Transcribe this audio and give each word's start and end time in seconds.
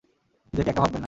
নিজেকে 0.53 0.69
একা 0.69 0.81
ভাববেন 0.81 0.93
না। 0.93 0.99